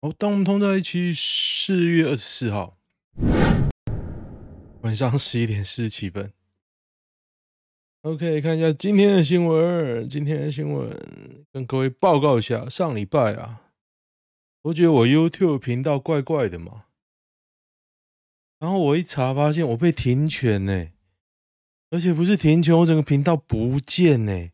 [0.00, 2.78] 好，当我们同在一起，四月二十四号
[4.82, 6.32] 晚上十一点四十七分。
[8.02, 10.08] OK，看一下今天的新闻。
[10.08, 13.62] 今天的新闻跟各位报告一下，上礼拜啊，
[14.62, 16.84] 我觉得我 YouTube 频道怪怪的嘛，
[18.60, 20.90] 然后我一查发现我被停权呢，
[21.90, 24.50] 而且不是停权，我整个频道不见呢。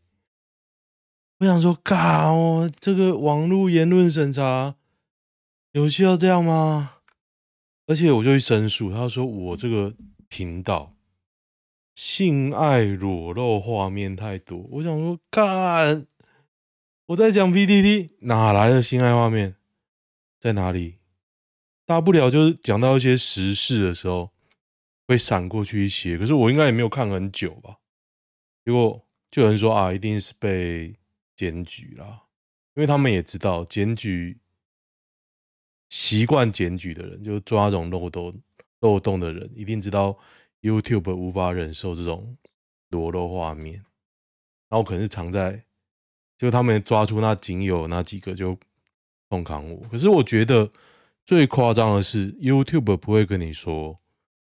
[1.37, 4.77] 我想说，靠，这个网络言论审查。
[5.75, 6.99] 有需要这样吗？
[7.85, 9.93] 而且我就去申诉，他说我这个
[10.29, 10.95] 频道
[11.95, 14.65] 性爱裸露画面太多。
[14.71, 16.07] 我想说，看
[17.07, 19.57] 我在讲 PTT，哪来的性爱画面？
[20.39, 20.99] 在哪里？
[21.85, 24.31] 大不了就是讲到一些时事的时候
[25.05, 27.79] 会闪过去一些，可是我应该也没有看很久吧。
[28.63, 30.95] 结果就有人说啊，一定是被
[31.35, 32.23] 检举啦，
[32.75, 34.39] 因为他们也知道检举。
[35.97, 38.37] 习惯检举的人，就抓这种漏洞
[38.81, 40.19] 漏洞的人，一定知道
[40.61, 42.35] YouTube 无法忍受这种
[42.89, 43.75] 裸露画面，
[44.67, 45.63] 然后可能是藏在，
[46.37, 48.59] 就他们抓出那仅有那几个就
[49.29, 49.87] 痛砍我。
[49.87, 50.69] 可是我觉得
[51.23, 54.01] 最夸张的是，YouTube 不会跟你说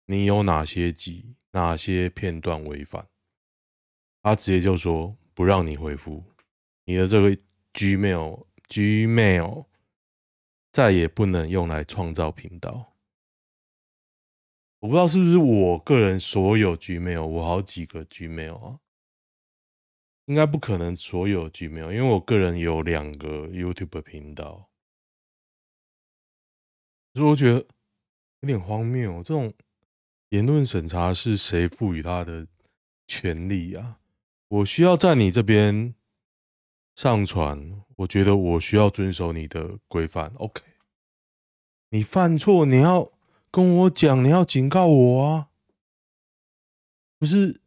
[0.06, 3.06] 你有哪些集、哪些片段违反，
[4.22, 6.24] 他直接就说不让你回复
[6.86, 7.38] 你的这个
[7.74, 9.66] Gmail Gmail。
[10.74, 12.96] 再也不能用来创造频道。
[14.80, 18.80] 我不知道是不是我个人所有 Gmail，我好几个 Gmail 啊，
[20.26, 24.70] 应该不可能所有 Gmail，因为我个人有两个 YouTube 频道。
[27.14, 27.66] 所以我觉得
[28.40, 29.54] 有点荒谬，这种
[30.30, 32.48] 言论审查是谁赋予他的
[33.06, 34.00] 权利啊？
[34.48, 35.94] 我需要在你这边
[36.96, 37.84] 上传。
[37.98, 40.64] 我觉得我需要遵守你的规范，OK？
[41.90, 43.12] 你犯错，你要
[43.52, 45.50] 跟我讲，你要警告我啊！
[47.20, 47.62] 不是，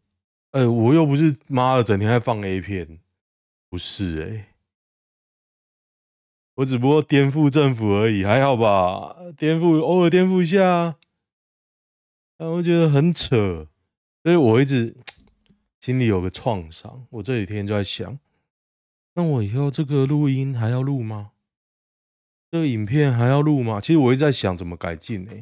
[0.50, 2.98] 哎、欸，我又不是妈的，整天在放 A 片，
[3.70, 4.54] 不是哎、
[6.56, 9.16] 我只不过颠覆政府而已，还好吧？
[9.36, 10.66] 颠覆，偶尔颠覆一下，
[12.38, 13.68] 啊，我觉得很扯，
[14.24, 14.96] 所以我一直
[15.80, 17.06] 心里有个创伤。
[17.10, 18.18] 我这几天就在想。
[19.18, 21.32] 那我以后这个录音还要录吗？
[22.50, 23.80] 这个影片还要录吗？
[23.80, 25.32] 其实我一直在想怎么改进呢？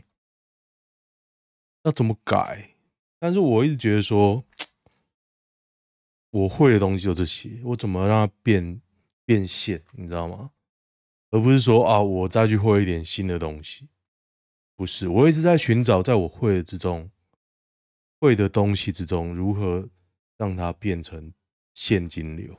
[1.83, 2.77] 要怎么改？
[3.19, 4.45] 但是我一直觉得说，
[6.31, 8.81] 我会的东西就这些，我怎么让它变
[9.25, 9.83] 变现？
[9.91, 10.53] 你知道吗？
[11.31, 13.89] 而不是说啊，我再去会一点新的东西。
[14.77, 17.11] 不是，我一直在寻找，在我会的之中，
[18.21, 19.89] 会的东西之中，如何
[20.37, 21.35] 让它变成
[21.75, 22.57] 现金流。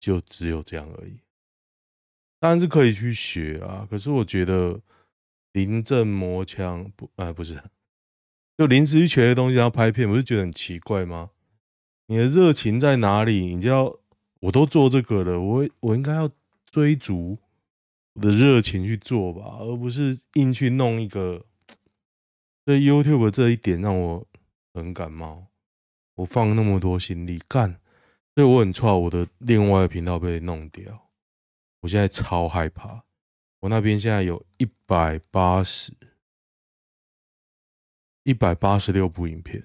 [0.00, 1.20] 就只有这样而已，
[2.40, 3.86] 当然是可以去学啊。
[3.90, 4.80] 可是我觉得
[5.52, 7.62] 临阵磨枪不，哎，不是，
[8.56, 11.30] 就临时去学的东西，然后拍片，不是觉得很奇怪吗？
[12.06, 13.54] 你的热情在哪里？
[13.54, 13.98] 你就要，
[14.40, 16.28] 我都做这个了，我我应该要
[16.70, 17.38] 追逐
[18.14, 21.44] 我的热情去做吧，而不是硬去弄一个。
[22.64, 24.26] 所以 YouTube 这一点让我
[24.72, 25.46] 很感冒，
[26.14, 27.80] 我放那么多心力干。
[28.40, 31.10] 所以我很怕我的另外一个频道被弄掉，
[31.80, 33.04] 我现在超害怕。
[33.58, 35.92] 我那边现在有一百八十、
[38.22, 39.62] 一百八十六部影片，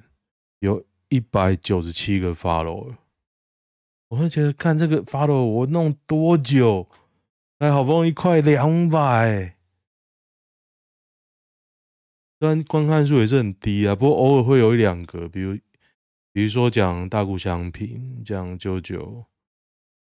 [0.60, 2.98] 有一百九十七个 follow。
[4.10, 6.90] 我会觉得看这个 follow 我弄多久，
[7.60, 9.56] 哎，好不容易快两百，
[12.40, 15.58] 虽然观看数也是很低啊，不过偶尔会有一两个，比如。
[16.36, 19.26] 比如说讲大故乡平，讲九九，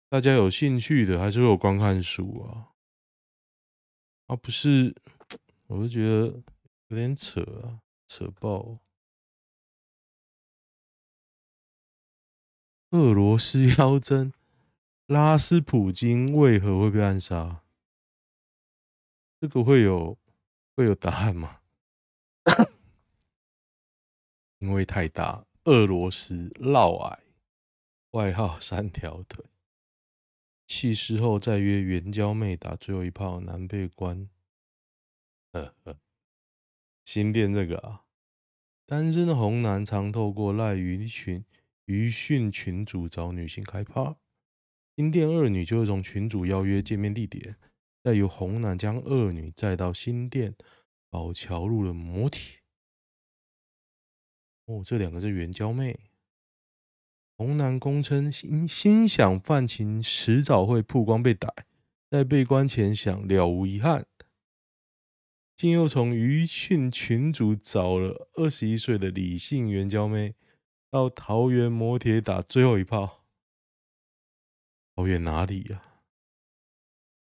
[0.08, 2.72] 大家有兴趣的还是会有观看书啊，
[4.28, 4.96] 啊不是，
[5.68, 6.42] 我就觉得
[6.88, 8.80] 有点扯啊，扯爆！
[12.92, 14.32] 俄罗斯妖僧
[15.08, 17.66] 拉斯普京为何会被暗杀？
[19.42, 20.18] 这个会有
[20.74, 21.60] 会有答案吗？
[24.60, 25.46] 因为太大。
[25.66, 27.20] 俄罗斯嫪毐，
[28.12, 29.46] 外号三条腿，
[30.68, 34.30] 弃尸后再约援交妹打最后一炮，男被关。
[35.54, 35.98] 呵呵，
[37.06, 38.04] 新店这个啊，
[38.86, 41.46] 单身的红男常透过赖鱼群
[41.86, 44.18] 鱼讯群主找女性开趴，
[44.98, 47.56] 新店二女就是从群主邀约见面地点，
[48.04, 50.56] 再由红男将二女载到新店
[51.10, 52.63] 宝桥路的摩铁。
[54.66, 56.00] 哦，这两个是援交妹。
[57.36, 61.52] 红男公称心心想犯情，迟早会曝光被逮，
[62.10, 64.06] 在被关前想了无遗憾，
[65.56, 70.36] 竟又从鱼讯群主找了二十一岁的李姓援交妹，
[70.90, 73.26] 到桃园摩铁打最后一炮。
[74.96, 76.06] 桃园哪里呀、啊？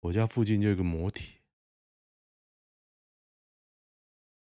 [0.01, 1.41] 我家附近就有个摩铁。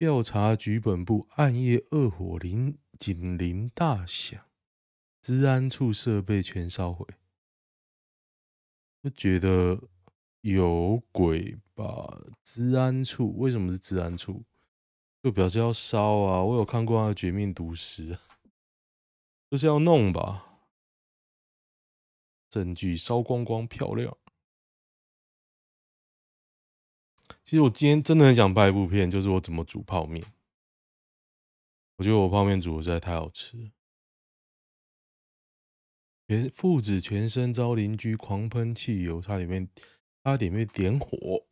[0.01, 4.43] 调查局本部暗夜二火铃警铃大响，
[5.21, 7.05] 治安处设备全烧毁。
[9.03, 9.79] 就觉得
[10.41, 12.19] 有鬼吧？
[12.41, 14.43] 治安处为什么是治安处？
[15.21, 16.43] 就表示要烧啊！
[16.43, 18.15] 我有看过他的《绝命毒师》，
[19.51, 20.63] 就是要弄吧？
[22.49, 24.17] 证据烧光光，漂亮。
[27.43, 30.25] 其实我今天真的很想拍一部片，就是我怎么煮泡面。
[31.97, 33.71] 我觉得我泡面煮的实在太好吃。
[36.27, 39.67] 全父子全身遭邻居狂喷汽油，差点被
[40.23, 41.45] 差点被点火。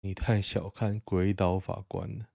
[0.00, 2.30] 你太小看鬼岛法官了。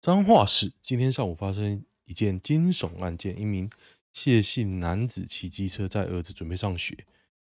[0.00, 3.70] 彰化市今天上午发生一件惊悚案件，一名
[4.20, 7.06] 谢姓男子骑机车载儿子准备上学，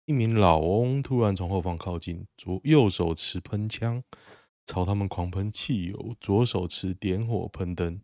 [0.04, 4.04] 一名老翁突然从后方靠近，左右手持喷枪
[4.66, 8.02] 朝他们狂喷汽油，左手持点火喷灯。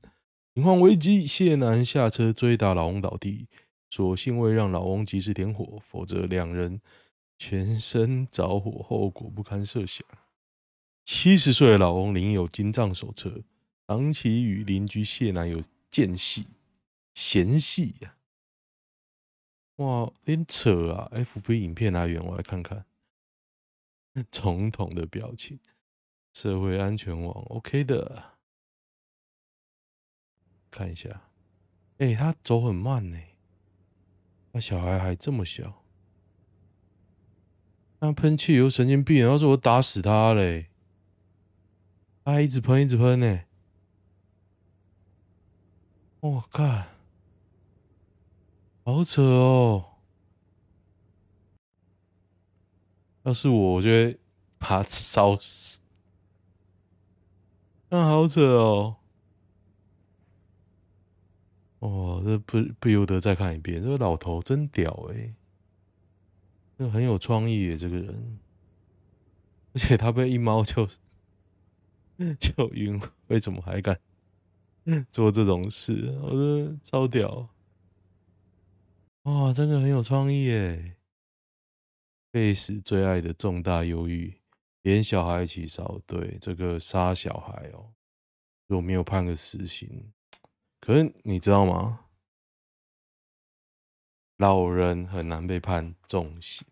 [0.54, 3.50] 情况危急，谢男下车追打老翁倒地，
[3.90, 6.80] 所幸未让老翁及时点火，否则两人
[7.38, 10.08] 全身着火，后果不堪设想。
[11.04, 13.44] 七十岁的老翁领有精障手册。
[13.86, 15.62] 长期与邻居谢男有
[15.92, 16.46] 间隙、
[17.14, 18.16] 嫌隙呀，
[19.78, 22.86] 哇，有点扯啊！FB 影片来源，我来看看。
[24.32, 25.60] 总统的表情，
[26.32, 28.38] 社会安全网 OK 的，
[30.72, 31.24] 看一下。
[31.98, 33.20] 哎、他走很慢呢，
[34.54, 35.84] 他小孩还这么小，
[38.00, 40.70] 他喷汽油神经病，要是我打死他嘞！
[42.24, 43.44] 他还一直喷，一直喷呢。
[46.22, 46.64] 我靠，
[48.88, 49.84] 好扯哦！
[53.24, 54.20] 要是我，我就会
[54.60, 55.80] 把它烧死。
[57.90, 58.98] 那好扯哦！
[61.80, 63.82] 哦，这不不由得再看一遍。
[63.82, 65.34] 这个老头真屌诶，
[66.78, 68.38] 这很有创意耶，这个人。
[69.74, 70.88] 而且他被一猫就
[72.40, 74.00] 就晕了，为什么还敢？
[75.10, 77.50] 做这种事，我觉得超屌！
[79.26, 80.98] 哇，真的很有创意耶！
[82.30, 84.40] 被死最爱的重大忧郁，
[84.84, 87.96] 连小孩一起烧，对这个杀小孩哦，
[88.68, 90.14] 如果没有判个死刑，
[90.80, 92.06] 可是你知道吗？
[94.38, 96.68] 老人很难被判重刑，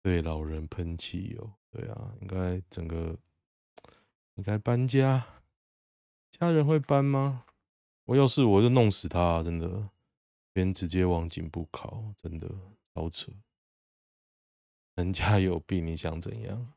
[0.00, 3.18] 对老人喷汽油，对啊，应该整个
[4.36, 5.26] 应该搬家。
[6.30, 7.46] 家人会搬吗？
[8.04, 9.88] 我要是我就弄死他啊，真的，
[10.54, 12.48] 先直接往颈部靠，真的
[12.94, 13.32] 好扯。
[14.94, 16.72] 人家有病，你想怎样？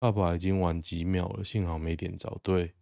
[0.00, 2.40] 爸爸已经晚几秒了，幸好没点着。
[2.42, 2.74] 对，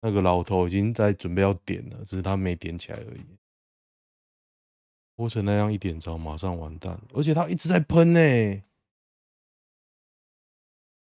[0.00, 3.38] 那个老头已经在准备要点了，只是他没点起来而已。
[5.16, 8.62] 我成那样一点着，马上完蛋，而且他一直在喷呢，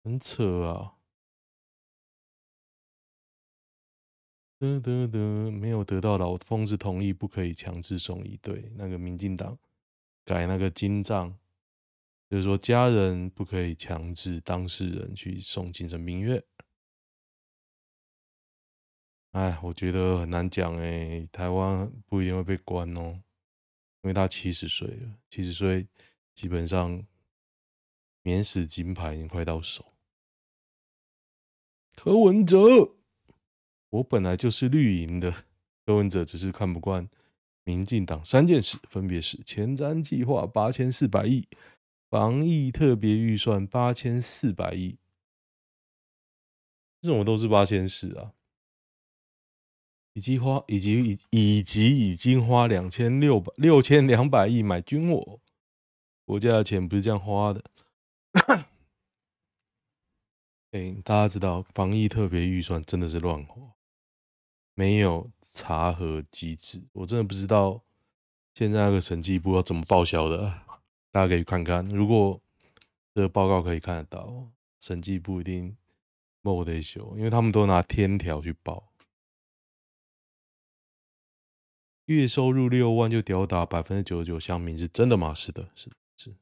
[0.03, 1.00] 很扯啊。
[4.61, 8.39] 得得得，没有得到老疯子同意，不可以强制送医。
[8.43, 9.59] 对，那个民进党
[10.23, 11.35] 改那个精障，
[12.29, 16.45] 就是说家人不可以强制当事人去送精神病院。
[19.31, 23.23] 哎，我觉得很难讲哎，台湾不一定会被关哦，
[24.03, 25.89] 因为他七十岁了，七十岁
[26.35, 27.07] 基本上
[28.21, 29.95] 免死金牌已经快到手。
[31.97, 32.97] 柯文哲。
[33.91, 35.45] 我本来就是绿营的，
[35.85, 37.09] 柯文哲只是看不惯
[37.65, 41.49] 民进党三件事，分别是前瞻计划八千四百亿，
[42.09, 44.97] 防疫特别预算八千四百亿，
[47.01, 48.33] 这种都是八千四啊，
[50.13, 55.41] 以及花以及以以及已经花两千六百六千两百亿买军火，
[56.25, 57.65] 国家的钱不是这样花的。
[60.71, 63.75] 哎，大家知道防疫特别预算真的是乱花。
[64.81, 67.83] 没有查核机制我真的不知道
[68.55, 70.63] 现在那个审计部要怎么报销的
[71.11, 72.41] 大家可以看看如果
[73.15, 75.77] 这个报告可以看得到审计部一定
[76.41, 78.91] 莫过得修因为他们都拿天条去报。
[82.07, 85.35] 月收入六万就吊打百分之九十九乡民是真的吗？
[85.35, 86.35] 是的是是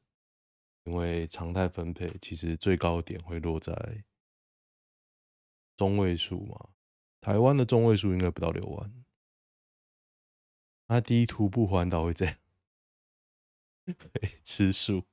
[0.85, 4.05] 因为常态分配其实最高点会落在
[5.75, 6.68] 中位数嘛
[7.21, 9.03] 台湾的中位数应该不到六万。
[10.87, 12.35] 那第一徒步环岛会这样？
[14.43, 15.05] 吃素，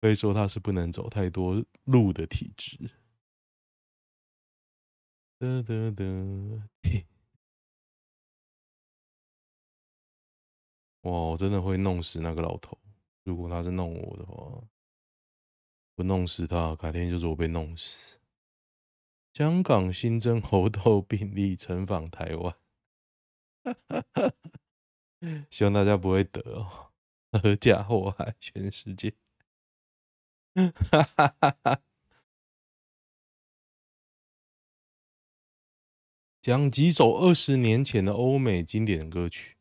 [0.00, 2.90] 所以说他是不能走太多路的体质。
[5.38, 6.68] 得得得。
[11.02, 11.12] 哇！
[11.12, 12.76] 我真的会弄死那个老头。
[13.24, 14.68] 如果他是弄我的话，
[15.94, 18.17] 不弄死他，改天就是我被弄死。
[19.38, 22.56] 香港新增猴痘病例，曾访台湾。
[25.48, 26.90] 希望大家不会得哦，
[27.30, 29.14] 阖家祸害全世界。
[36.42, 39.56] 讲几首二十年前的欧美经典歌曲。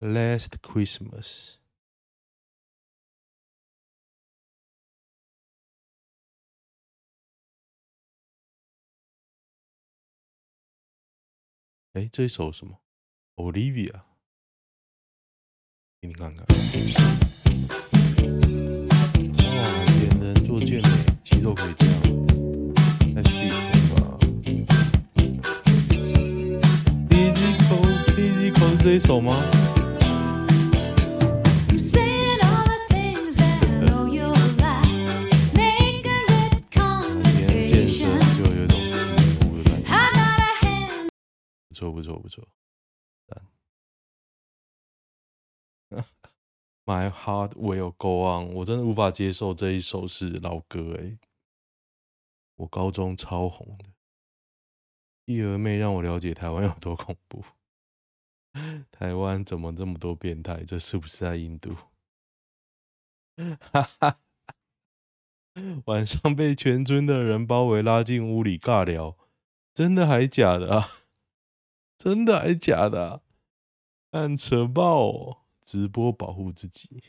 [0.00, 1.57] Last Christmas，
[11.94, 12.80] 哎，这一首什么
[13.36, 14.02] ？Olivia，
[16.00, 16.44] 给你看看。
[19.26, 19.62] 哇，
[20.02, 20.88] 演人做健美，
[21.22, 22.02] 肌肉可以这样，
[23.14, 24.18] 太厉害了吧
[27.08, 29.42] ？Physical，Physical 这一首吗？
[41.78, 42.48] 错不错不错
[46.84, 48.52] ，My heart will go on。
[48.54, 51.20] 我真的无法接受这一首是老歌哎，
[52.56, 53.84] 我高中超红的，
[55.26, 57.44] 一儿妹让我了解台湾有多恐怖。
[58.90, 60.64] 台湾怎么这么多变态？
[60.64, 61.76] 这是不是在印度？
[65.86, 69.16] 晚上被全村的人包围，拉进屋里尬聊，
[69.72, 70.88] 真的还假的啊？
[71.98, 73.22] 真的还是假的
[74.12, 74.36] 按？
[74.36, 75.38] 扯爆哦！
[75.60, 77.02] 直播保护自己。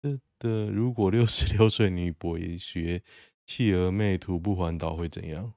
[0.00, 3.02] 的的，如果六十六岁女博也学
[3.44, 5.52] 企鹅妹徒步环岛会怎样？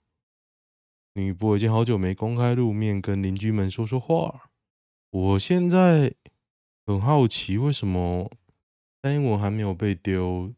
[1.13, 4.51] 女博已经好久没公开露面，跟邻居们说说话。
[5.09, 6.13] 我现在
[6.85, 8.29] 很好奇，为什么
[9.01, 10.53] 蔡英文还没有被丢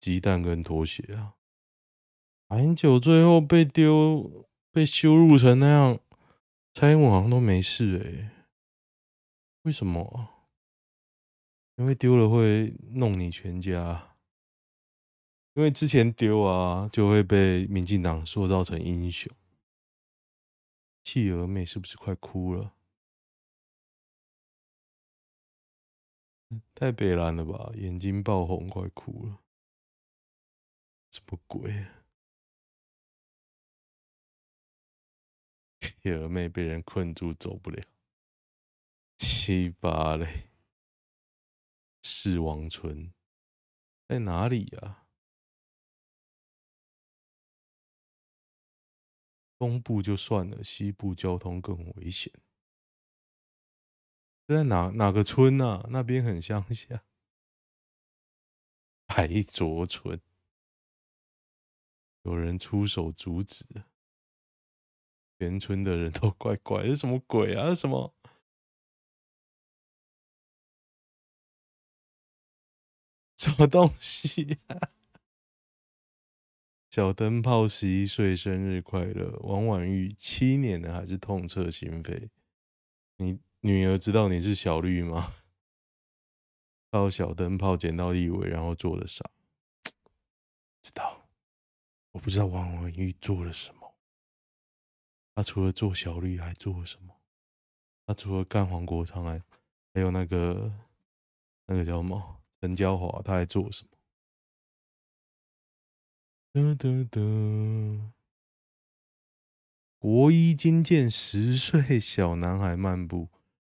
[0.00, 1.34] 鸡蛋跟拖鞋啊？
[2.46, 4.47] 马英九最后被丢。
[4.78, 5.98] 被羞辱成那样，
[6.72, 8.46] 蔡英文好像都没事哎，
[9.62, 10.44] 为什么？
[11.74, 14.14] 因为丢了会弄你全家，
[15.54, 19.28] 因为之前丢啊就会被民进党塑造成英雄。
[21.02, 22.76] 企鹅妹是不是快哭了？
[26.72, 29.40] 太北蓝了吧，眼睛爆红，快哭了，
[31.10, 31.97] 什么鬼？
[36.08, 37.82] 企鹅妹被人困住，走不了。
[39.18, 40.48] 七八嘞，
[42.02, 43.12] 四王村
[44.06, 45.08] 在哪里呀、啊？
[49.58, 52.32] 东部就算了，西部交通更危险。
[54.46, 55.86] 在哪哪个村啊？
[55.90, 57.04] 那边很乡下。
[59.04, 60.18] 白卓村，
[62.22, 63.66] 有人出手阻止。
[65.38, 67.72] 全村的人都怪怪，这什么鬼啊？
[67.74, 68.12] 什么
[73.38, 74.90] 什么东西啊？
[76.90, 82.30] 小灯泡十一岁生日快乐，王婉玉七年了还是痛彻心扉。
[83.18, 85.34] 你女儿知道你是小绿吗？
[86.90, 89.30] 靠小灯泡捡到立委，然后做了啥？
[90.82, 91.28] 知道？
[92.12, 93.87] 我不知道王婉玉做了什么。
[95.38, 97.14] 他除了做小绿，还做了什么？
[98.04, 99.40] 他除了干黄国昌，还
[99.94, 100.72] 还有那个
[101.66, 103.90] 那个叫什么陈椒华，他还做什么？
[106.52, 107.20] 哒哒哒。
[110.00, 113.28] 国一金剑十岁小男孩漫步。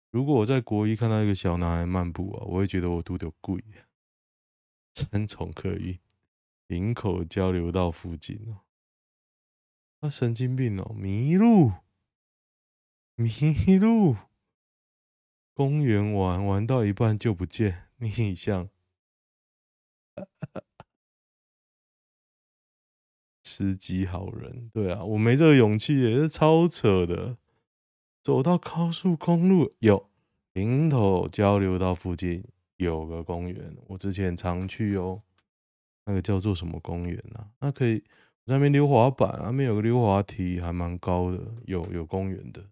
[0.10, 3.62] 如果我在国一看到一个小男孩漫步啊，我会觉得我肚子有鬼。
[4.94, 6.00] 三重客运，
[6.68, 8.62] 林口交流道附近哦。
[10.00, 11.72] 他神经病哦，迷路，
[13.16, 13.30] 迷
[13.80, 14.16] 路，
[15.54, 18.70] 公园玩玩到一半就不见，逆向，
[23.44, 27.38] 司机好人，对啊，我没这个勇气也是超扯的，
[28.22, 30.10] 走到高速公路有。
[30.54, 32.44] 林头交流道附近
[32.78, 35.22] 有个公园，我之前常去哦。
[36.06, 37.52] 那个叫做什么公园啊？
[37.60, 38.04] 那可以
[38.50, 42.72] 那边溜滑板，那边有个溜滑梯，还蛮高的，有有公园的。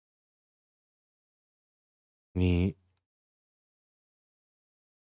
[2.32, 2.78] 你，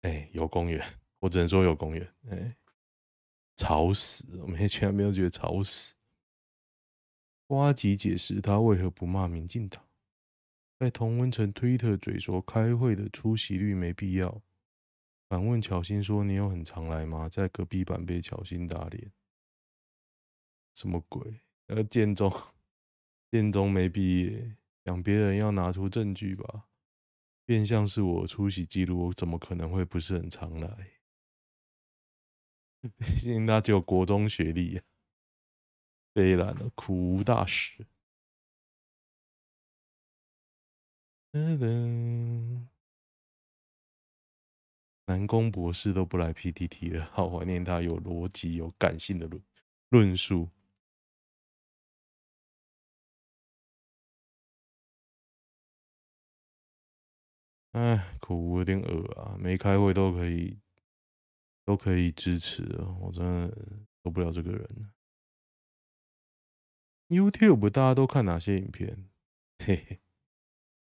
[0.02, 0.80] 哎、有公园，
[1.18, 2.14] 我只能说有公园。
[2.28, 2.56] 哎、欸，
[3.56, 4.24] 吵死！
[4.42, 5.96] 我每天没有觉得吵死。
[7.48, 9.84] 呱吉解释他为何不骂民进党，
[10.78, 14.40] 在同温层推特嘴说开会的出席率没必要。
[15.28, 19.12] 反问巧心说：“你有很常来吗？”在隔壁板被巧心打脸，
[20.74, 21.40] 什么鬼？
[21.66, 22.32] 那个建中，
[23.30, 26.68] 建中没毕业，讲别人要拿出证据吧？
[27.44, 31.00] 变相是我出席记录，我怎么可能会不是很常来？
[32.96, 34.84] 毕竟他只有国中学历啊，
[36.12, 37.86] 悲然了，苦无大使。
[41.32, 42.66] 噔噔。
[45.06, 49.42] 南宫博士都不来 PTT 了，好怀念他有逻辑、有感性的论
[49.88, 50.48] 论述。
[57.72, 59.36] 哎，苦有点恶啊！
[59.38, 60.58] 没开会都可以，
[61.64, 63.56] 都可以支持了，我真的
[64.02, 64.92] 受不了这个人。
[67.08, 69.08] YouTube 大家都看哪些影片？
[69.58, 70.00] 嘿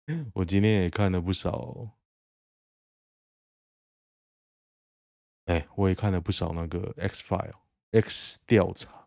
[0.06, 1.98] 嘿，我今天也看了不少。
[5.46, 7.60] 哎，我也看了不少那个 X File
[7.92, 9.07] X 调查。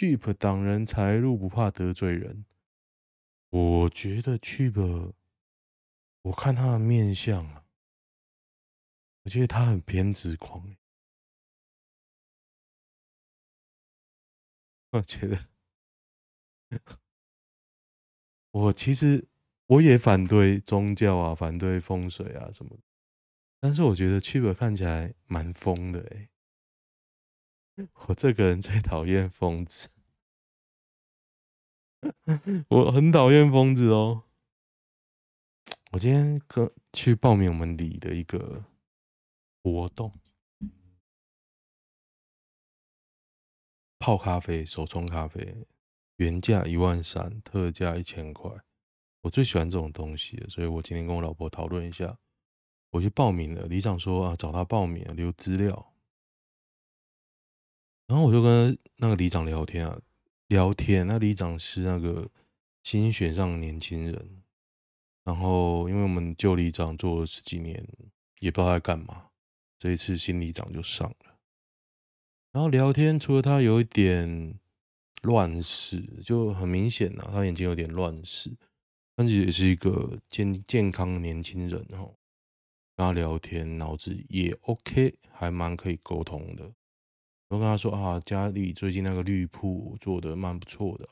[0.00, 2.46] Cheap 挡人财路不怕得罪人，
[3.50, 5.12] 我觉得 Cheap，
[6.22, 7.66] 我看他的面相啊，
[9.24, 10.74] 我觉得他很偏执狂。
[14.92, 15.38] 我觉得，
[18.52, 19.28] 我其实。
[19.66, 22.80] 我也反对宗教啊，反对风水啊什么，
[23.60, 26.30] 但是我觉得 Cheap 看起来蛮疯的哎。
[28.08, 29.90] 我这个人最讨厌疯子，
[32.68, 34.24] 我很讨厌疯子哦。
[35.92, 38.64] 我今天跟去报名我们里的一个
[39.62, 40.12] 活动，
[43.98, 45.66] 泡咖啡，手冲咖啡，
[46.16, 48.50] 原价一万三，特价一千块。
[49.22, 52.18] 我最喜欢这种东西，所以我今天跟我老婆讨论一下，
[52.90, 53.66] 我去报名了。
[53.66, 55.92] 里长说啊，找他报名，留资料。
[58.06, 60.00] 然后我就跟那个里长聊天啊，
[60.50, 61.06] 聊天。
[61.06, 62.28] 那里长是那个
[62.82, 64.42] 新选上的年轻人，
[65.22, 67.86] 然后因为我们旧里长做了十几年，
[68.40, 69.28] 也不知道在干嘛，
[69.78, 71.38] 这一次新里长就上了。
[72.50, 74.58] 然后聊天，除了他有一点
[75.22, 78.56] 乱世，就很明显啊，他眼睛有点乱世。
[79.14, 82.16] 但是也是一个健健康的年轻人哦，
[82.96, 86.72] 跟他聊天，脑子也 OK，还蛮可以沟通的。
[87.50, 91.08] 我跟他说啊，家里最近那个绿铺做的蛮不错的，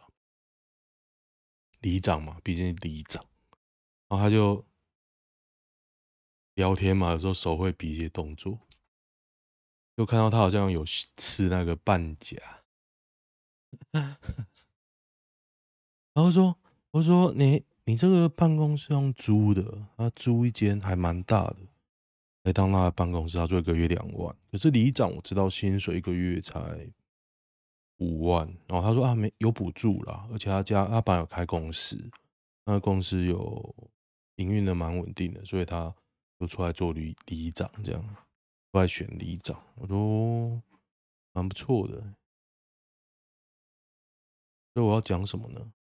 [1.81, 3.25] 里长嘛，毕竟里长。
[4.09, 4.65] 然后他就
[6.55, 8.61] 聊天嘛，有时候手会比一些动作，
[9.97, 10.85] 就看到他好像有
[11.17, 12.63] 吃那个半甲，
[13.93, 14.17] 然
[16.15, 16.59] 后说，
[16.93, 17.65] 我说你。
[17.89, 21.57] 你这个办公室用租的，他租一间还蛮大的，
[22.49, 24.35] 来当他的办公室，他做一个月两万。
[24.51, 26.91] 可是里长我知道薪水一个月才
[27.99, 32.11] 五万，然后他说啊没有补助啦，而且他家他本来有开公司，
[32.65, 33.75] 那公司有
[34.37, 35.95] 营运的蛮稳定的，所以他
[36.39, 38.03] 就出来做里里长这样，
[38.73, 40.63] 出来选里长，我说
[41.33, 42.15] 蛮不错的。
[44.75, 45.73] 所以我要讲什么呢？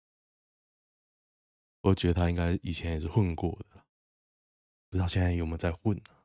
[1.81, 3.83] 我觉得他应该以前也是混过的，
[4.89, 6.16] 不知道现在有没有在混呢？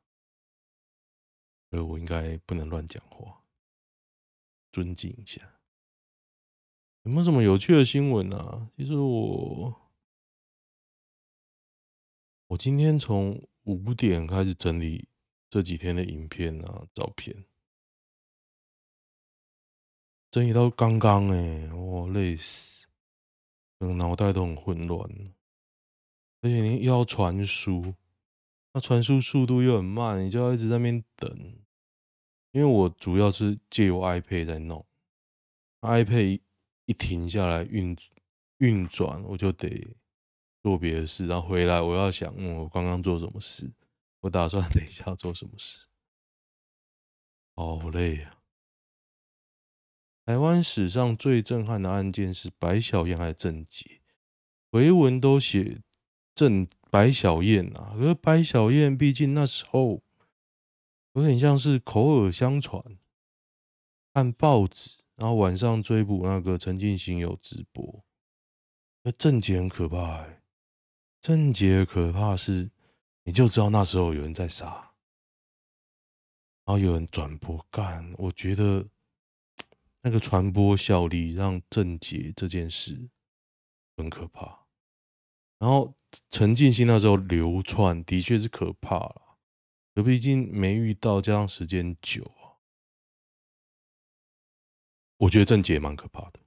[1.72, 3.44] 所以我应该不能乱讲话，
[4.70, 5.40] 尊敬一下。
[7.04, 8.70] 有没有什么有趣的新闻啊？
[8.76, 9.90] 其实我
[12.48, 15.08] 我今天从五点开始整理
[15.48, 17.46] 这几天的影片啊、照片，
[20.30, 22.86] 整理到刚刚哎，我累死，
[23.78, 25.10] 整个脑袋都很混乱。
[26.42, 27.94] 而且你要传输，
[28.74, 31.61] 那传输速度又很慢，你就要一直在那边等。
[32.52, 34.86] 因为我主要是借由 iPad 在弄
[35.80, 36.40] ，iPad
[36.84, 37.96] 一停下来运
[38.58, 39.88] 运转，我就得
[40.62, 43.72] 做别的事，然后回来我要想，我刚刚做什么事？
[44.20, 45.86] 我打算 等一下做什么事？
[47.54, 48.38] 好累啊！
[50.24, 54.00] 台湾史上最震撼的案件是白小燕还是郑捷？
[54.70, 55.82] 回文都写
[56.34, 60.02] 郑白小燕啊，可是白小燕毕竟那时候
[61.12, 62.82] 有点像是口耳相传，
[64.12, 68.04] 看报纸，然后晚上追捕那个陈进兴有直播。
[69.02, 70.42] 那郑捷很可怕哎、欸，
[71.20, 72.70] 郑捷可怕是，
[73.24, 74.94] 你就知道那时候有人在杀，
[76.64, 78.88] 然后有人转播干，我觉得。
[80.04, 83.08] 那个传播效力让郑捷这件事
[83.96, 84.66] 很可怕，
[85.60, 85.94] 然后
[86.28, 89.21] 陈进兴那时候流窜的确是可怕了，
[89.94, 92.56] 可毕竟没遇到，加上时间久啊，
[95.18, 96.40] 我觉得郑捷蛮可怕的。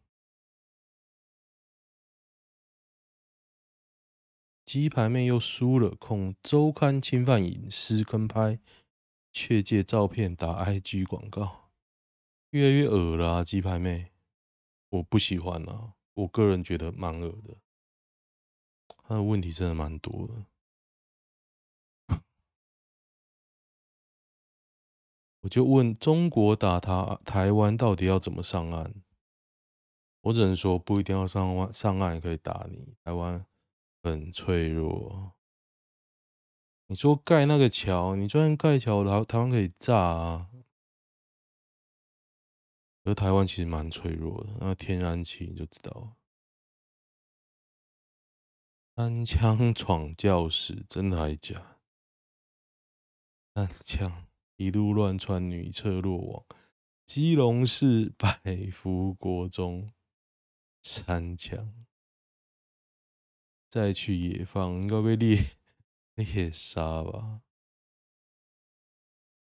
[4.65, 8.59] 鸡排妹又输了，控周刊侵犯隐私跟拍，
[9.31, 11.69] 却借照片打 IG 广告。
[12.49, 14.11] 越来越恶了啊，鸡排妹，
[14.89, 17.57] 我不喜欢啊，我个人觉得蛮恶的，
[18.87, 20.47] 他的问题真的蛮多的。
[25.45, 28.95] 我就问中国打他台湾到底要怎么上岸？
[30.21, 32.95] 我只能说不一定要上岸，上岸也可以打你。
[33.03, 33.45] 台湾
[34.01, 35.33] 很脆弱。
[36.87, 40.49] 你说盖那个桥，你就算盖桥，台台湾可以炸啊。
[43.03, 46.17] 而台湾其实蛮脆弱的，那天然气你就知道了。
[48.95, 51.77] 单枪闯教室，真的还假？
[53.53, 54.25] 单枪
[54.57, 56.45] 一路乱窜，女厕落网。
[57.05, 58.39] 基隆市百
[58.73, 59.87] 福国中
[60.81, 61.85] 三枪，
[63.69, 65.51] 再去野放，应该被猎
[66.15, 67.41] 猎杀吧？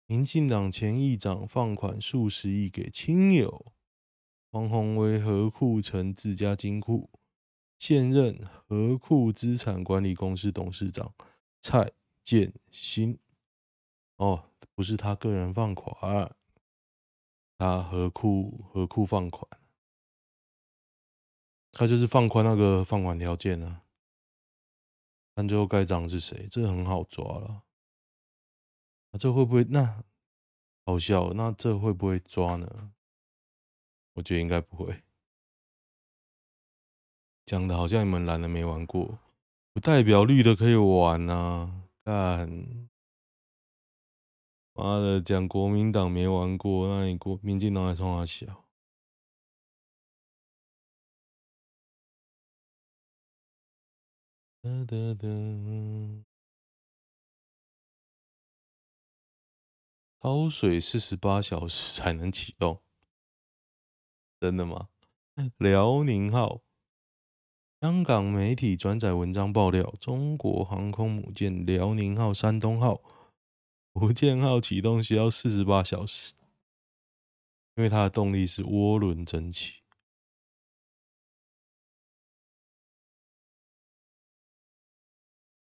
[0.06, 3.74] 民进党前议长放款数十亿给亲友，
[4.52, 7.10] 黄鸿威何库成自家金库，
[7.78, 11.14] 现任何库资产管理公司董事长
[11.62, 11.92] 蔡
[12.24, 13.18] 建新。
[14.18, 14.49] 哦，
[14.80, 16.34] 不是他个人放款，
[17.58, 19.46] 他何库何库放款，
[21.74, 23.82] 他就是放宽那个放款条件啊。
[25.36, 27.64] 看最后盖章是谁，这很好抓了。
[29.12, 29.66] 那、啊、这会不会？
[29.66, 30.02] 那
[30.86, 32.94] 好笑，那这会不会抓呢？
[34.14, 35.04] 我觉得应该不会。
[37.44, 39.20] 讲的好像你们蓝的没玩过，
[39.74, 41.84] 不代表绿的可以玩、啊。
[42.06, 42.90] 干，
[44.80, 48.66] 妈的，讲国民党没玩过，那你国民进党还冲他笑？
[54.62, 55.28] 哒哒哒。
[60.22, 62.82] 烧水四十八小时才能启动，
[64.40, 64.88] 真的吗？
[65.58, 66.62] 辽宁号，
[67.82, 73.02] 香港媒体转载文章爆料，中国航空母舰辽宁号、山东号、
[73.94, 76.34] 福建号启动需要四十八小时，
[77.76, 79.82] 因为它的动力是涡轮蒸汽。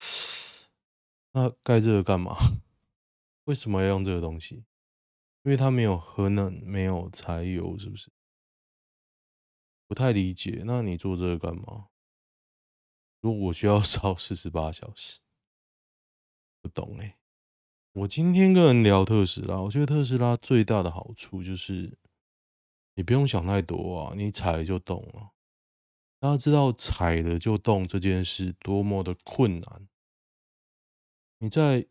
[1.33, 2.37] 那盖这个干嘛？
[3.45, 4.65] 为什么要用这个东西？
[5.43, 8.11] 因为它没有核能，没有柴油，是不是？
[9.87, 10.63] 不太理解。
[10.65, 11.91] 那你做这个干嘛？
[13.21, 15.21] 如果我需要烧四十八小时，
[16.63, 17.19] 不懂哎。
[17.95, 21.99] 我今天跟人聊特斯拉，我觉得特斯拉最大的好处就是
[22.95, 25.33] 你不用想太多啊，你踩就动了。
[26.19, 29.89] 大家知道踩了就动这件事多么的困难。
[31.39, 31.89] 你在。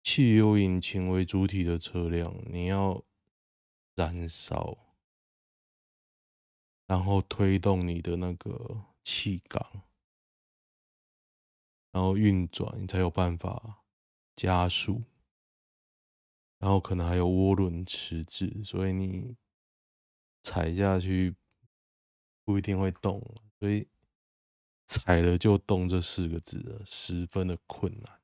[0.00, 3.04] 汽油引擎为主体的车辆，你要
[3.94, 4.78] 燃烧，
[6.86, 9.82] 然后推动你的那个气缸，
[11.90, 13.82] 然后运转，你才有办法
[14.34, 15.02] 加速，
[16.58, 19.36] 然后可能还有涡轮迟滞，所以你
[20.42, 21.36] 踩下去
[22.44, 23.22] 不一定会动，
[23.60, 23.86] 所以
[24.86, 28.20] 踩了就动这四个字十分的困难。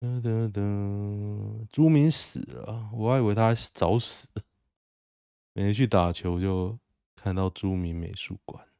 [0.00, 4.28] 噔噔噔，朱明死了，我还以为他早死。
[5.54, 6.78] 每天去打球就
[7.16, 8.73] 看到朱明美术馆。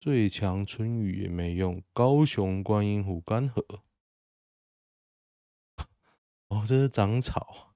[0.00, 3.82] 最强春雨也没用，高雄观音湖干涸。
[6.48, 7.74] 哦，这是长草，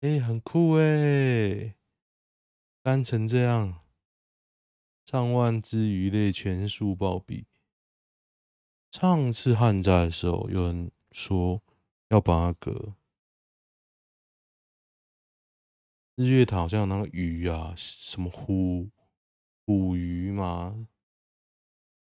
[0.00, 1.76] 哎、很酷哎，
[2.82, 3.84] 干成这样，
[5.04, 7.44] 上万只鱼类全数暴毙。
[8.90, 11.62] 上次旱灾的时候，有人说
[12.08, 12.94] 要把它隔。
[16.14, 18.88] 日月潭好像有那个鱼啊，什么虎
[19.66, 20.88] 虎鱼嘛？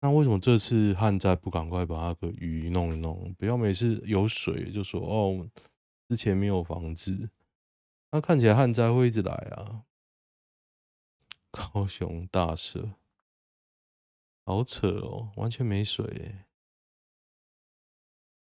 [0.01, 3.33] 那为什么这次旱灾不赶快把那个鱼弄一弄？
[3.33, 5.49] 不要每次有水就说哦，
[6.07, 7.29] 之前没有防治。
[8.11, 9.83] 那看起来旱灾会一直来啊！
[11.51, 12.93] 高雄大蛇，
[14.45, 16.45] 好扯哦，完全没水耶。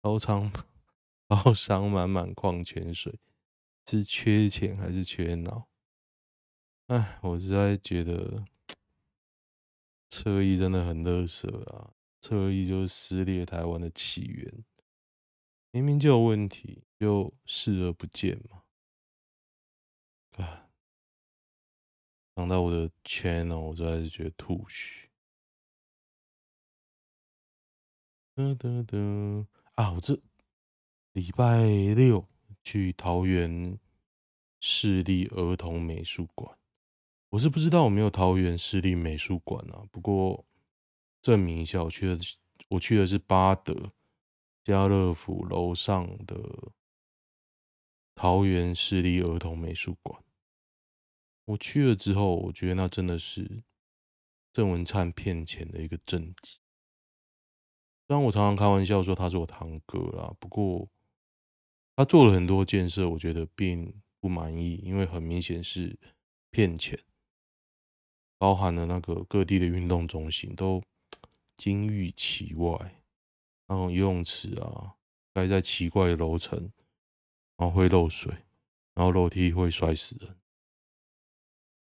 [0.02, 0.52] 高仓
[1.26, 3.18] 高商满满矿泉水，
[3.86, 5.68] 是缺钱还是缺脑？
[6.88, 8.44] 哎，我实在觉得
[10.08, 11.92] 侧翼真的很垃圾啊！
[12.20, 14.64] 侧翼就是撕裂台湾的起源，
[15.70, 18.64] 明明就有问题，就视而不见嘛。
[20.44, 20.70] 啊！
[22.34, 25.08] 讲到我的 channel，我实在是觉得吐血。
[28.34, 28.98] 哒哒哒
[29.74, 29.92] 啊！
[29.92, 30.20] 我这
[31.12, 31.64] 礼拜
[31.94, 32.28] 六
[32.62, 33.78] 去桃园
[34.60, 36.58] 市立儿童美术馆，
[37.30, 39.84] 我是不知道有没有桃园市立美术馆啊。
[39.90, 40.44] 不过
[41.20, 42.18] 证明一下，我去的
[42.68, 43.92] 我去的是八德
[44.64, 46.72] 家乐福楼上的
[48.14, 50.22] 桃园市立儿童美术馆。
[51.46, 53.62] 我去了之后，我觉得那真的是
[54.52, 56.58] 郑文灿骗钱的一个政绩。
[58.06, 60.88] 虽然我常常开玩笑说他是我堂哥啦，不过
[61.96, 65.98] 他做了很多建设，我觉得并不满意，因为很明显是
[66.50, 66.98] 骗钱，
[68.38, 70.82] 包含了那个各地的运动中心都
[71.54, 73.02] 金玉其外，
[73.66, 74.96] 然后游泳池啊
[75.32, 76.70] 盖在奇怪的楼层，
[77.56, 78.32] 然后会漏水，
[78.94, 80.36] 然后楼梯会摔死人。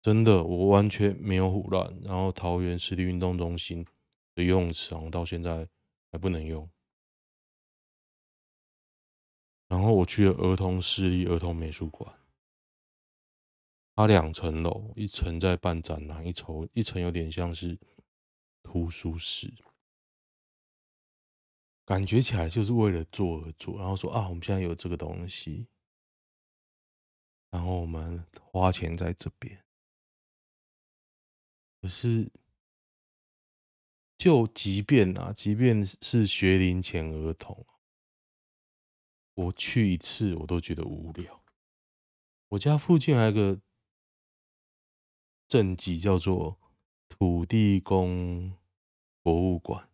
[0.01, 1.99] 真的，我完全没有胡乱。
[2.03, 3.83] 然后桃园市立运动中心
[4.35, 5.67] 的游泳池，到现在
[6.11, 6.69] 还不能用。
[9.67, 12.13] 然后我去了儿童市立儿童美术馆，
[13.95, 17.79] 它两层楼，一层在办展览，一层一层有点像是
[18.61, 19.53] 图书室，
[21.85, 23.77] 感觉起来就是为了做而做。
[23.77, 25.67] 然后说啊，我们现在有这个东西，
[27.49, 29.63] 然后我们花钱在这边。
[31.81, 32.29] 可是，
[34.17, 37.65] 就即便啊，即便是学龄前儿童，
[39.35, 41.43] 我去一次我都觉得无聊。
[42.49, 43.61] 我家附近还有个
[45.55, 46.59] 镇级叫做
[47.07, 48.57] 土地公
[49.23, 49.87] 博物馆，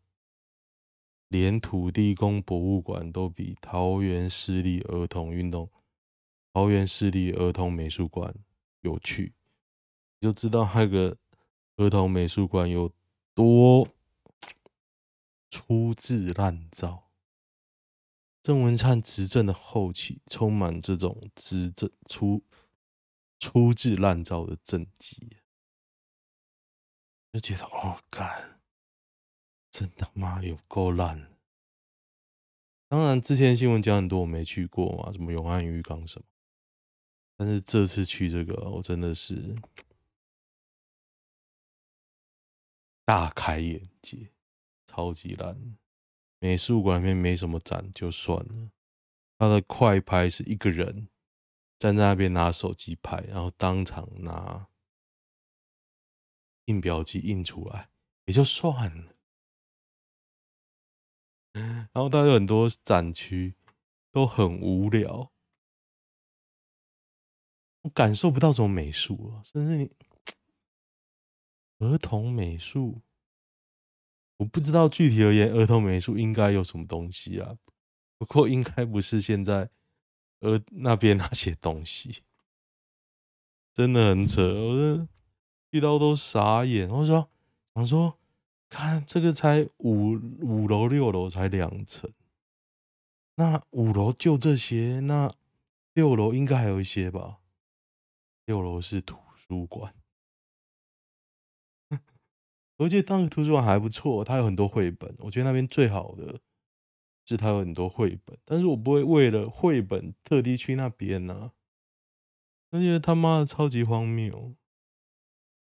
[1.27, 5.69] 连土地公博物馆都比桃园市立儿童运动、
[6.51, 8.33] 桃园市立儿童美术馆
[8.79, 9.35] 有趣，
[10.19, 11.19] 你就知道那个。
[11.77, 12.91] 儿童美术馆有
[13.35, 13.87] 多
[15.49, 17.11] 粗制滥造？
[18.41, 22.43] 郑文灿执政的后期，充满这种执政粗
[23.39, 25.37] 粗制滥造的政绩，
[27.31, 28.59] 就觉得哦，干，
[29.71, 31.31] 真他妈有够烂！
[32.87, 36.25] 当然，之前新闻讲很多，我没去过嘛，什么永安渔港什么，
[37.37, 39.55] 但是这次去这个，我真的是。
[43.03, 44.31] 大开眼界，
[44.87, 45.77] 超级烂。
[46.39, 48.71] 美术馆里面没什么展就算了，
[49.37, 51.09] 他的快拍是一个人
[51.77, 54.69] 站在那边拿手机拍，然后当场拿
[56.65, 57.89] 印表机印出来
[58.25, 59.15] 也就算了。
[61.93, 63.55] 然后他有很多展区
[64.11, 65.31] 都很无聊，
[67.81, 69.91] 我感受不到这种美术啊，甚至你。
[71.79, 73.01] 儿童美术，
[74.37, 77.57] 我不知道具体而言，儿童美术应该有什么东西啊？
[78.19, 79.67] 不过应该不是现在
[80.41, 82.23] 呃那边那些东西，
[83.73, 85.07] 真的很扯，我这
[85.71, 86.87] 遇到都傻眼。
[86.89, 87.29] 我说，
[87.73, 88.17] 我说，
[88.69, 92.09] 看这个才五五楼六楼才两层，
[93.35, 95.33] 那五楼就这些，那
[95.93, 97.39] 六楼应该还有一些吧？
[98.45, 99.93] 六楼是图书馆。
[102.77, 105.13] 我觉得那个图书馆还不错，它有很多绘本。
[105.19, 106.39] 我觉得那边最好的
[107.25, 111.53] 是它有很多绘本，但是我不会为了绘本特地去那边呢、啊。
[112.71, 114.55] 我觉得他妈的超级荒谬，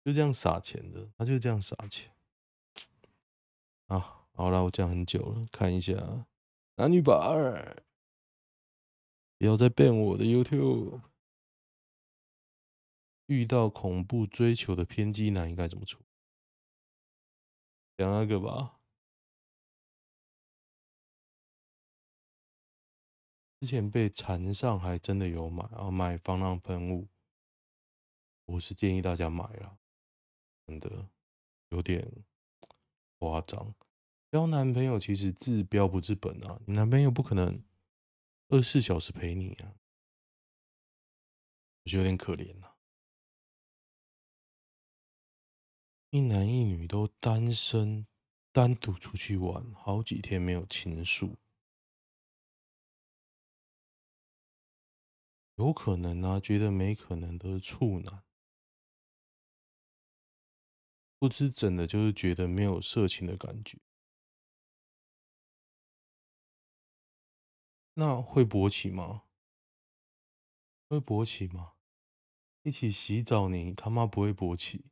[0.06, 2.12] 就这样撒钱的，他就这样撒钱。
[3.88, 5.94] 啊，好了，我讲很久了，看一下
[6.76, 7.82] 男女版二，
[9.36, 11.00] 不要再变我的 YouTube。
[13.26, 16.00] 遇到恐怖追求的偏激男应该怎么处？
[17.96, 18.78] 讲那个吧，
[23.58, 27.08] 之前被缠上，还真的有买，啊买防狼喷雾。
[28.44, 29.76] 我是建议大家买了，
[30.66, 31.09] 真的
[31.70, 32.24] 有点
[33.18, 33.74] 夸张。
[34.33, 37.64] 交男朋友其实治标不治本啊，你男朋友不可能
[38.48, 39.74] 二十四小时陪你啊，
[41.85, 42.74] 我觉得有点可怜呐。
[46.11, 48.07] 一男一女都单身，
[48.52, 51.37] 单独出去玩，好几天没有情愫，
[55.55, 58.25] 有可能啊，觉得没可能的处男。
[61.18, 63.79] 不知怎的，就是觉得没有色情的感觉。
[67.94, 69.22] 那会勃起吗？
[70.88, 71.72] 会勃起吗？
[72.62, 74.90] 一起洗澡，你他妈不会勃起？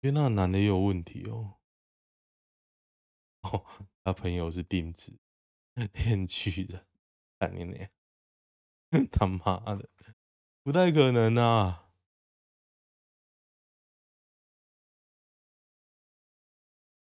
[0.00, 1.56] 因为那男的也有问题哦。
[3.42, 3.66] 哦，
[4.04, 5.18] 他朋友是钉子
[5.92, 6.86] 链锯人，
[7.40, 7.90] 看你那，
[9.10, 9.88] 他妈的，
[10.62, 11.87] 不太可能啊。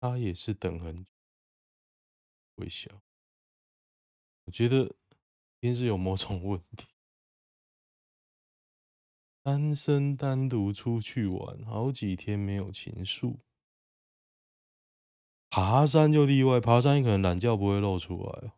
[0.05, 1.11] 他也是等很久，
[2.57, 3.01] 微笑。
[4.45, 4.85] 我觉得
[5.61, 6.87] 一定是有某种问题。
[9.43, 13.39] 单身单独出去玩，好几天没有情愫。
[15.49, 18.53] 爬山就例外，爬山可能懒觉不会露出来哦。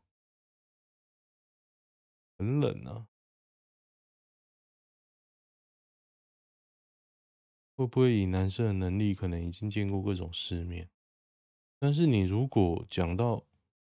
[2.38, 3.06] 很冷啊，
[7.76, 10.90] 会不会以男生的能力，可能已经见过各种世面？
[11.78, 13.46] 但是你如果讲到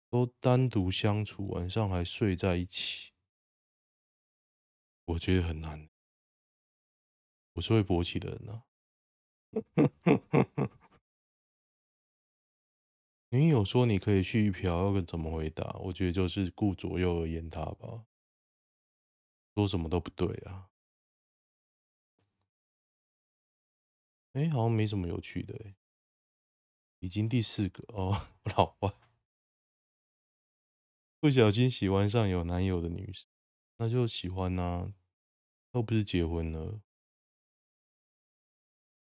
[0.09, 3.11] 都单独相处，晚上还睡在一起，
[5.05, 5.89] 我觉得很难。
[7.53, 8.63] 我是会勃起的人啊。
[13.29, 15.77] 女友说你可以去嫖，要怎么回答？
[15.79, 18.05] 我觉得就是顾左右而言他吧，
[19.53, 20.69] 说什么都不对啊。
[24.33, 25.75] 哎、好像没什么有趣的、欸
[27.05, 28.19] 已经第四个哦，
[28.57, 28.91] 老外
[31.21, 33.27] 不小心喜欢上有男友的女生，
[33.77, 34.93] 那就喜欢呐、啊，
[35.73, 36.81] 又不是结婚了。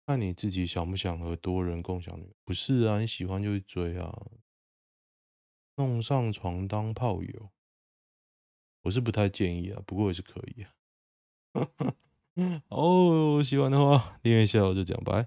[0.06, 2.34] 看你自己想不想和多人共享女？
[2.44, 4.12] 不是啊，你喜欢就去追啊，
[5.76, 7.52] 弄上床当炮友，
[8.82, 10.74] 我是不太建议啊，不过也是可以啊。
[12.68, 15.24] 哦，喜欢的话订阅一下，我就讲拜。